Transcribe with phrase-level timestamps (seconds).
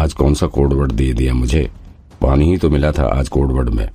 [0.00, 1.70] आज कौन सा कोडवर्ड दे दिया मुझे?
[2.20, 3.88] पानी ही तो मिला था आज कोडवर्ड में।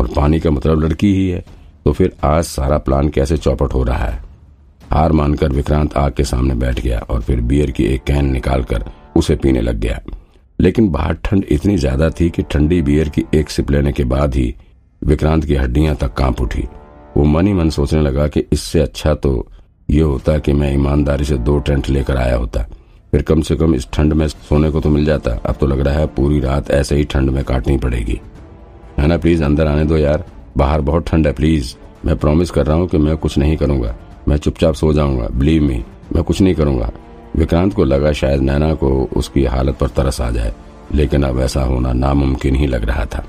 [0.00, 1.44] और पानी का मतलब लड़की ही है।
[1.84, 4.22] तो फिर आज सारा प्लान कैसे चौपट हो रहा है?
[4.90, 8.84] हार मानकर विक्रांत आग के सामने बैठ गया और फिर बियर की एक कैन निकालकर
[9.16, 10.00] उसे पीने लग गया।
[10.58, 14.34] लेकिन बाहर ठंड इतनी ज़्यादा थी कि ठंडी बियर की एक सिप लेने के बाद
[14.34, 14.54] ही
[15.02, 16.68] विक्रांत की हड्डियाँ तक काँप उठी।
[17.16, 19.48] वो मन ही मन सोचने लगा कि इससे अच्छा तो
[19.88, 22.66] ये होता कि मैं ईमानदारी से दो टेंट लेकर आया होता।
[23.12, 25.80] फिर कम से कम इस ठंड में सोने को तो मिल जाता। अब तो लग
[25.80, 28.20] रहा है पूरी रात ऐसे ही ठंड में काटनी पड़ेगी।
[28.98, 30.24] है ना प्लीज़ अंदर आने दो यार।
[30.56, 31.74] बाहर बहुत ठंड है प्लीज़
[32.06, 33.94] मैं प्रॉमिस कर रहा हूँ कि मैं कुछ नहीं करूँगा।
[34.28, 35.82] मैं चुपचाप सो जाऊँगा बिलीव मी
[36.14, 36.90] मैं कुछ नहीं करूँगा।
[37.36, 40.54] विक्रांत को लगा शायद नैना को उसकी हालत पर तरस आ जाए,
[40.94, 43.24] लेकिन अब ऐसा होना नामुमकिन ही लग रहा था।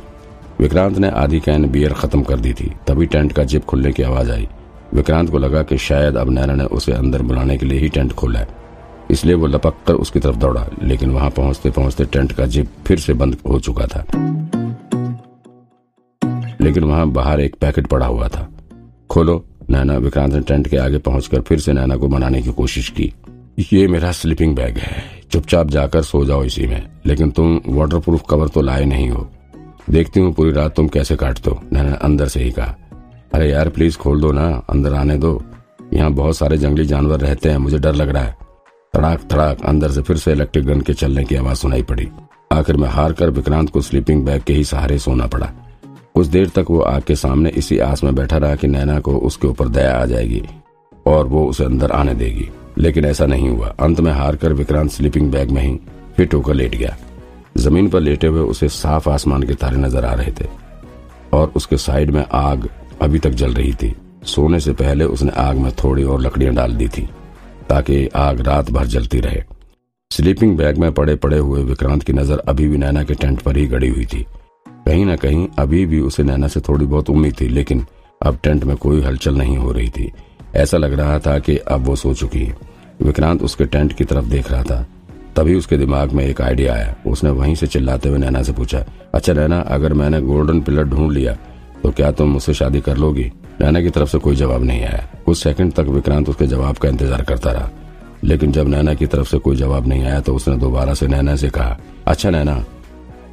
[0.59, 4.03] विक्रांत ने आधी कैन बियर खत्म कर दी थी। तभी टेंट का जिप खुलने की
[4.03, 4.47] आवाज़ आई।
[4.93, 8.13] विक्रांत को लगा कि शायद अब नैना ने उसे अंदर बुलाने के लिए ही टेंट
[8.13, 8.62] खोला है।
[9.13, 12.99] इसलिए वो लपक कर उसकी तरफ़ दौड़ा, लेकिन वहाँ पहुँचते पहुँचते टेंट का जिप फिर
[12.99, 14.05] से बंद हो चुका था।
[16.61, 18.49] लेकिन वहाँ बाहर एक पैकेट पड़ा हुआ था।
[19.09, 22.89] खोलो, नैना विक्रांत ने टेंट के आगे पहुंचकर फिर से नैना को मनाने की कोशिश
[22.89, 23.13] की।
[23.73, 28.47] ये मेरा स्लीपिंग बैग है। चुपचाप जाकर सो जाओ इसी में। लेकिन तुम वाटरप्रूफ कवर
[28.47, 29.29] तो लाए नहीं हो।
[29.89, 32.75] देखती हूँ पूरी रात तुम कैसे काटते हो, नैना अंदर से ही कहा।
[33.33, 35.43] अरे यार प्लीज़ खोल दो ना, अंदर आने दो।
[35.93, 38.42] यहाँ बहुत सारे जंगली जानवर रहते हैं, मुझे डर लग रहा है।
[38.93, 42.07] तड़ाक तड़ाक अंदर से फिर से इलेक्ट्रिक गन के चलने की आवाज़ सुनाई पड़ी।
[42.51, 45.45] आखिर में हार कर विक्रांत को स्लीपिंग बैग के ही सहारे सोना पड़ा।
[46.15, 49.15] कुछ देर तक वो आग के सामने इसी आस में बैठा रहा कि नैना को
[49.17, 50.43] उसके ऊपर दया आ जाएगी
[51.05, 54.91] और वो उसे अंदर आने देगी। लेकिन ऐसा नहीं हुआ। अंत में हार कर विक्रांत
[54.91, 55.79] स्लीपिंग बैग में ही
[56.17, 56.95] फिट होकर लेट गया।
[57.57, 60.47] ज़मीन पर लेटे हुए उसे साफ़ आसमान के तारे नज़र आ रहे थे
[61.33, 62.69] और उसके साइड में आग
[63.01, 66.75] अभी तक जल रही थी। सोने से पहले उसने आग में थोड़ी और लकड़ियाँ डाल
[66.75, 67.09] दी थी।
[67.69, 69.41] ताकि आग रात भर जलती रहे।
[70.11, 73.57] स्लीपिंग बैग में पड़े पड़े हुए विक्रांत की नज़र अभी भी नैना के टेंट पर
[73.57, 74.25] ही गड़ी हुई थी।
[74.85, 77.85] कहीं ना कहीं अभी भी उसे नैना से थोड़ी बहुत उम्मीद थी, लेकिन
[78.21, 80.11] अब टेंट में कोई हलचल नहीं हो रही थी।
[80.55, 82.55] ऐसा लग रहा था कि अब वो सो चुकी है।
[83.01, 84.85] विक्रांत उसके टेंट की तरफ़ देख रहा था।
[85.35, 88.83] तभी उसके दिमाग में एक आइडिया आया। उसने वहीं से चिल्लाते हुए नैना से पूछा
[89.13, 91.37] अच्छा नैना, अगर मैंने गोल्डन पिलर ढूंढ लिया
[91.83, 93.31] तो क्या तुम मुझसे शादी कर लोगी?
[93.61, 96.89] नैना की तरफ़ से कोई जवाब नहीं आया। कुछ सेकंड तक विक्रांत उसके जवाब का
[96.89, 97.69] इंतज़ार करता रहा।
[98.23, 101.35] लेकिन जब नैना की तरफ़ से कोई जवाब नहीं आया तो उसने दोबारा से नैना
[101.35, 101.77] से कहा
[102.07, 102.53] अच्छा नैना,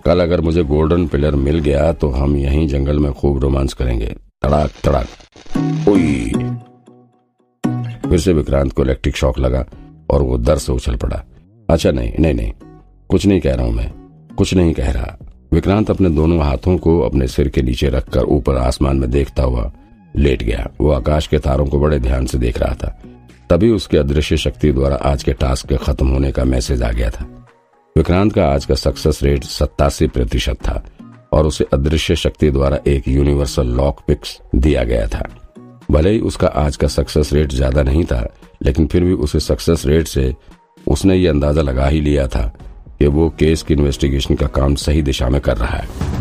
[0.04, 4.06] कल अगर मुझे गोल्डन पिलर मिल गया तो हम यहीं जंगल में खूब रोमांस करेंगे।
[4.42, 5.06] तड़ाक तड़ाक।
[8.04, 9.64] फिर से विक्रांत को इलेक्ट्रिक शॉक लगा
[10.10, 11.22] और वो दर से उछल पड़ा।
[11.68, 12.52] अच्छा नहीं नहीं नहीं,
[13.10, 13.90] कुछ नहीं कह रहा हूँ मैं,
[14.36, 15.16] कुछ नहीं कह रहा।
[15.52, 19.70] विक्रांत अपने दोनों हाथों को अपने सिर के नीचे रखकर ऊपर आसमान में देखता हुआ
[20.14, 22.96] लेट गया। वो आकाश के तारों को बड़े ध्यान से देख रहा था।
[23.50, 27.10] तभी उसके अदृश्य शक्ति द्वारा आज के टास्क के खत्म होने का मैसेज आ गया
[27.10, 27.24] था।
[27.96, 30.82] विक्रांत का आज का सक्सेस रेट सत्तासी प्रतिशत था
[31.32, 35.22] और उसे अदृश्य शक्ति द्वारा एक यूनिवर्सल लॉक पिक्स दिया गया था।
[35.90, 38.26] भले ही उसका आज का सक्सेस रेट ज़्यादा नहीं था,
[38.62, 40.34] लेकिन फिर भी उसे सक्सेस रेट से
[40.88, 42.42] उसने ये अंदाज़ा लगा ही लिया था
[42.98, 46.19] कि वो केस की इन्वेस्टिगेशन का काम सही दिशा में कर रहा है।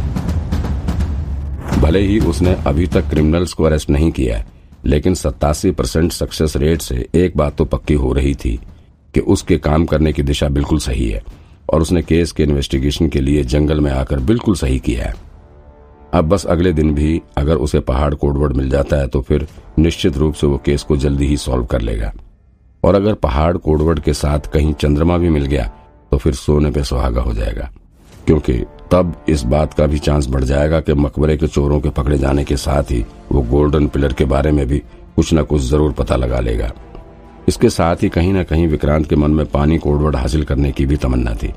[1.79, 4.45] भले ही उसने अभी तक क्रिमिनल्स को अरेस्ट नहीं किया है,
[4.85, 8.59] लेकिन सत्तासी परसेंट सक्सेस रेट से एक बात तो पक्की हो रही थी
[9.13, 11.21] कि उसके काम करने की दिशा बिल्कुल सही है
[11.69, 15.13] और उसने केस के इन्वेस्टिगेशन के लिए जंगल में आकर बिल्कुल सही किया है।
[16.13, 19.47] अब बस अगले दिन भी अगर उसे पहाड़ कोडवर्ड मिल जाता है तो फिर
[19.79, 22.11] निश्चित रूप से वो केस को जल्दी ही सॉल्व कर लेगा।
[22.83, 25.71] और अगर पहाड़ कोडवर्ड के साथ कहीं चंद्रमा भी मिल गया
[26.11, 27.69] तो फिर सोने पे सुहागा हो जाएगा,
[28.27, 32.17] क्योंकि तब इस बात का भी चांस बढ़ जाएगा कि मकबरे के चोरों के पकड़े
[32.17, 34.79] जाने के साथ ही वो गोल्डन पिलर के बारे में भी
[35.15, 36.71] कुछ न कुछ ज़रूर पता लगा लेगा।
[37.47, 40.85] इसके साथ ही कहीं न कहीं विक्रांत के मन में पानी कोडवर्ड हासिल करने की
[40.85, 41.47] भी तमन्ना थी,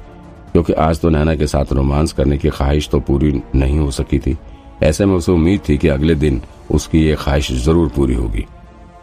[0.53, 4.19] क्योंकि आज तो नैना के साथ रोमांस करने की ख्वाहिश तो पूरी नहीं हो सकी
[4.19, 4.37] थी।
[4.83, 8.47] ऐसे में उसे उम्मीद थी कि अगले दिन उसकी ये ख्वाहिश ज़रूर पूरी होगी।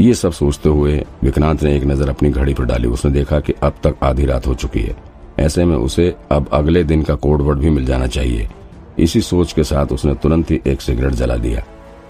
[0.01, 3.53] ये सब सोचते हुए विक्रांत ने एक नज़र अपनी घड़ी पर डाली। उसने देखा कि
[3.64, 4.96] अब तक आधी रात हो चुकी है।
[5.40, 8.47] ऐसे में उसे अब अगले दिन का कोडवर्ड भी मिल जाना चाहिए।
[9.00, 11.64] इसी सोच के साथ उसने तुरंत ही एक सिगरेट जला दिया।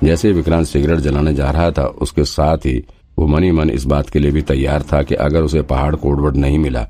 [0.03, 2.83] जैसे विक्रांत सिगरेट जलाने जा रहा था, उसके साथ ही
[3.17, 6.37] वो मनी मन इस बात के लिए भी तैयार था कि अगर उसे पहाड़ कोडवर्ड
[6.37, 6.87] नहीं मिला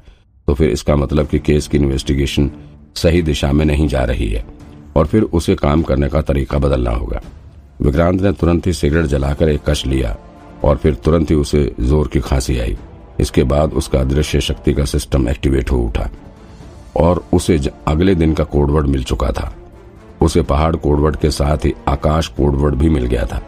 [0.47, 2.49] तो फिर इसका मतलब कि केस की इन्वेस्टिगेशन
[2.95, 4.43] सही दिशा में नहीं जा रही है
[4.95, 7.21] और फिर उसे काम करने का तरीका बदलना होगा।
[7.81, 10.15] विक्रांत ने तुरंत ही सिगरेट जलाकर एक कश लिया
[10.63, 12.77] और फिर तुरंत ही उसे ज़ोर की खांसी आई।
[13.19, 16.09] इसके बाद उसका अदृश्य शक्ति का सिस्टम एक्टिवेट हो उठा।
[16.97, 19.53] और उसे अगले दिन का कोडवर्ड मिल चुका था।
[20.21, 23.41] उसे पहाड़ कोडवर्ड के साथ ही आकाश कोडवर्ड भी मिल गया था।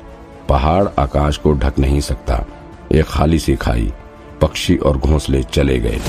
[0.50, 2.46] पहाड़ आकाश को ढक नहीं सकता।
[2.92, 3.94] एक खाली सी खाई,
[4.42, 6.02] पक्षी और घोंसले चले गए।